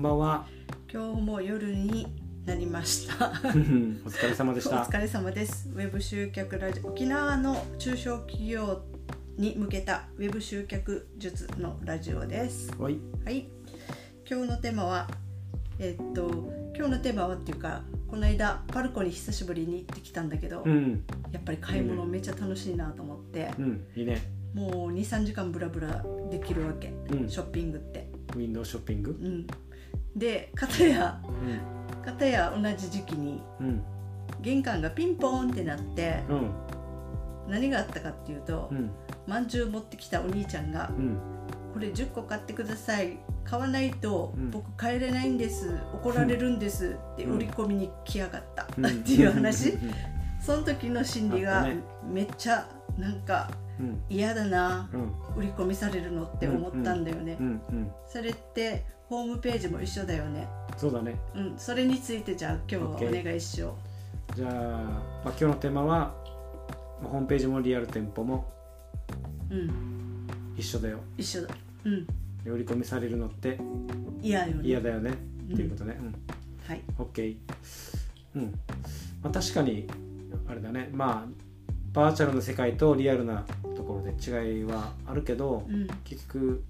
[0.00, 0.46] んばんは。
[0.90, 2.06] 今日も夜に
[2.46, 3.26] なりました。
[3.44, 4.84] お疲れ様でしおた。
[4.84, 5.68] 疲れ様です。
[5.74, 8.82] ウェブ集客ラジオ沖縄の中小企業
[9.36, 12.74] に向けたウェブ集客術のラジオです。
[12.78, 12.96] はい。
[13.26, 13.46] はい。
[14.26, 15.06] 今日のテーマは
[15.78, 21.04] えっと今日のテーマはっていうかこの間パルコに久しぶりに行ってきたんだけど、うん。
[21.30, 23.84] やっぱり買い物めっちゃ楽しいなと思って、うん。
[23.94, 24.22] いいね。
[24.54, 28.08] もう23時間ブラブラできるわけ、うんショッピングって。
[28.34, 29.10] ウィンドウショッピング？
[29.10, 29.14] う。
[29.28, 29.46] ん、
[30.16, 32.04] で片やうん。
[32.04, 33.82] 片や同じ時期にうん。
[34.40, 36.50] 玄関がピンポーンってなってうん。
[37.48, 38.90] 何があったかっていうとうん。
[39.26, 41.18] まんじゅう持ってきたお兄ちゃんがうん。
[41.72, 48.86] 「これ10個買ってください買わないとうん僕帰れないんです怒られるんです」ってうん売り込みに来やがった、うん。
[48.86, 49.90] っていう話うん。
[50.40, 51.68] その時の心理が
[52.04, 52.66] めっちゃ
[52.98, 54.02] なんかうん。
[54.08, 55.12] 嫌だなうん。
[55.36, 57.38] 売り込みされるのって思ったんだよね。
[58.06, 61.16] それってホームページも一緒だよねそうだね。
[61.34, 63.76] うんそれについてじゃあ今日は OK お願いしよ
[64.36, 65.88] じゃあ、まあ、今日のテーマは。
[65.88, 66.14] ま
[67.02, 68.52] あホームページもリアル店舗も
[69.50, 71.00] ううん一緒だよ。
[71.18, 72.06] 一緒だうん
[72.46, 73.58] 売り込みされるのって
[74.22, 75.10] 嫌よね嫌だよね。
[75.10, 75.98] っていうことね。
[75.98, 76.14] うん。
[76.64, 77.36] はいオッケー。
[78.36, 78.54] うん。
[79.22, 79.88] まあ、確かに。
[80.48, 80.88] あれだね。
[80.92, 81.50] まあ。
[81.92, 83.44] バーチャルの世界とリアルな
[83.76, 86.62] ところで違いはあるけど、うん結局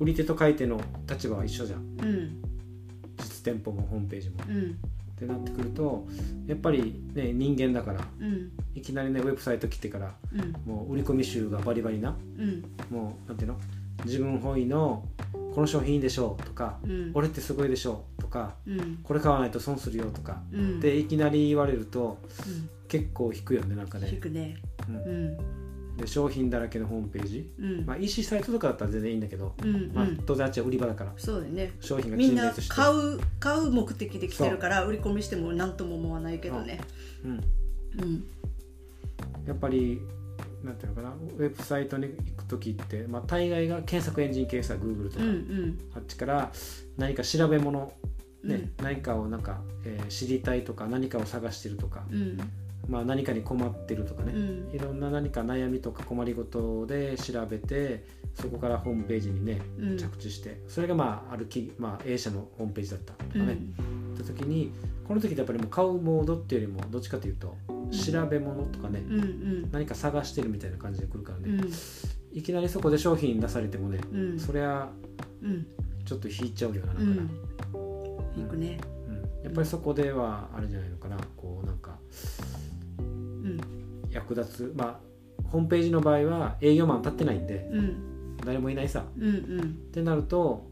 [0.00, 1.80] 売り手と買い手の立場は一緒じゃん。
[1.80, 2.42] うん。
[3.18, 4.42] 実店舗もホームページも。
[4.42, 4.78] っうん。
[5.16, 6.08] てなってくると
[6.46, 8.50] やっぱりね人間だからうん。
[8.74, 10.52] いきなりねウェブサイト来てからうん。
[10.64, 12.64] もう売り込み集がバリバリなうん。
[12.90, 13.60] もうなんていうの？
[14.06, 15.04] 自分本位の
[15.54, 17.10] この商品いいでしょうとか、うん。
[17.12, 19.00] 俺ってすごいでしょうとかうん。
[19.02, 20.80] これ買わないと損するよとか、うん。
[20.80, 22.70] でいきなり言われるとうん。
[22.88, 24.08] 結構引くよねなんかね。
[24.10, 24.56] 引、くね。
[24.88, 24.96] うん。
[24.96, 25.36] うん
[25.96, 27.86] で商品だらけのホームページ、うん。
[27.86, 31.12] まあ、EC サイトとかだったら全然いいんだけど、うんうまあん、当然あっちは売り場だから。
[31.16, 31.72] そうだよね。
[31.80, 32.74] 商品がみんな陳列して。
[32.74, 36.80] 買う買う目的で来てるから売り込みしても何とも思わないけどね。
[37.24, 37.30] うん、
[38.02, 38.24] うん。
[39.46, 40.00] やっぱり
[40.64, 45.78] なんていうのかなウェブサイトに行く時って、まあ、大概が検索エンジン系さ Google とか、うんうん。
[45.94, 46.52] あっちから
[46.96, 47.92] 何か調べ物、
[48.44, 48.84] ねうん。
[48.84, 52.38] 何かをなんか、えー知りたいとか何かを探してるとか、うん
[52.90, 54.70] まあ、何かに困ってるとかね、うん。
[54.74, 59.96] いろんな何か悩みとか困りごとで調べてそこからホームページにねうん。
[59.96, 64.14] 着地してそれがまあある企、まあ、A 社のホームページだったとかね、うん。
[64.14, 64.72] って時に
[65.06, 67.56] この時ってやっぱりもう買うモードっていうよりもどっちかというと
[67.92, 69.70] 調べ物とかね、うんうん。
[69.70, 71.72] 何か探してるみたいな感じで来るからね、うん。
[72.36, 74.38] いきなりそこで商品出されてもね、うん。
[74.38, 74.88] そりゃ
[75.42, 75.66] うん。
[76.04, 77.30] ちょっと引いちゃうよななんかな、うん。
[78.36, 78.80] 引くね。
[79.08, 79.44] うん。
[79.44, 81.16] やっぱりそこではあれじゃないのかな。
[81.36, 81.98] こうなんか
[82.64, 82.69] うん
[84.30, 85.10] 役立つまあ
[85.50, 88.36] ホームページの場合は営業マン立ってないんでうん。
[88.44, 89.04] 誰もいないさ。
[89.18, 89.60] うんうん。
[89.60, 90.70] ってなると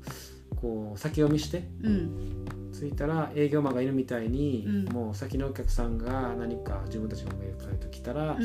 [0.57, 2.45] こう先読みしてうん。
[2.73, 4.85] 着いたら営業マンがいるみたいに、うん。
[4.87, 8.43] もう先のお客さんが何か自分たちのウェブサイト来たら、うん。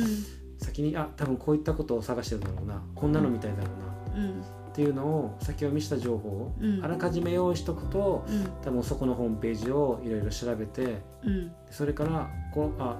[0.57, 3.69] 先にあ多分こういったことを探してるんだろうなこんなのみたいだろ
[4.16, 4.41] うなうん。
[4.41, 6.84] っていうのを先読みした情報をうん。
[6.84, 8.47] あらかじめ用意しとくとうん。
[8.63, 11.52] 多分そこのホームページをいろいろ調べてうん。
[11.69, 12.97] それからこうあ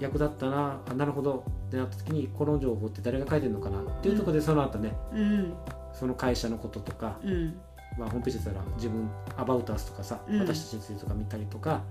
[0.00, 1.44] 役立ったなあなるほど。
[1.68, 3.80] ってなった時にこの情報って誰が書いてるのかな？
[3.80, 5.54] っていうところでその後ねうん。
[5.92, 7.58] その会社のこととか、うん。
[7.98, 10.40] まあ、ホームページだったら自分アバウトアスとかさ、うん。
[10.40, 11.82] 私たちについてとか見たりとか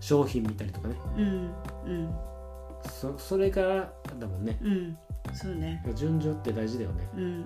[0.00, 0.96] 商品見たりとかね。
[1.16, 1.24] うん。
[1.24, 2.14] うん。
[2.90, 4.58] そそれからだもんね。
[4.62, 4.98] うん。
[5.32, 5.82] そうね。
[5.94, 7.08] 順序って大事だよね。
[7.16, 7.44] うん。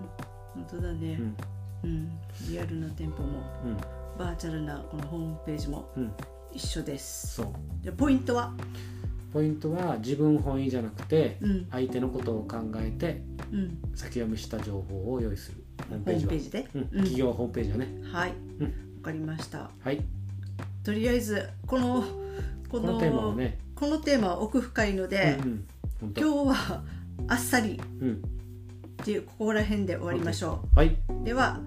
[0.55, 1.19] 本当だね。
[1.21, 1.37] うん。
[1.85, 2.19] うん。
[2.49, 3.77] リアルな店舗もうん。
[4.19, 6.13] バーチャルなこのホームページもうん。
[6.53, 7.37] 一緒です。
[7.37, 7.47] そう。
[7.85, 8.53] でポイントは？
[9.33, 11.67] ポイントは自分本位じゃなくてうん。
[11.71, 13.79] 相手のことを考えてうん。
[13.95, 15.65] 先読みした情報を用意する。
[15.89, 16.69] ホームページで？
[16.75, 16.81] うん。
[16.81, 16.89] うん。
[16.91, 17.87] 企業ホームページはね。
[18.13, 18.33] はい。
[18.59, 18.67] うん。
[18.67, 19.71] わかりました。
[19.83, 20.03] はい。
[20.85, 22.05] とりあえずこの
[22.71, 23.59] このこのテーマをね。
[23.75, 25.67] このテーマは奥深いのでうん
[26.03, 26.15] うん。
[26.17, 26.83] 今日は
[27.29, 27.81] あっさり。
[28.01, 28.23] うん。
[29.01, 31.59] っていうここら辺で終わりましょはい、うでは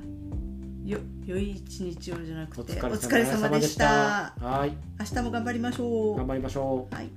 [0.85, 4.35] よ良い一日をじゃなくてお疲れお疲れ様でした。
[4.39, 6.17] はい、明日も頑張りましょう。
[6.17, 6.95] 頑張りましょう。
[6.95, 7.09] はい